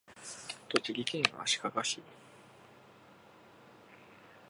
[0.73, 2.01] 栃木県足利市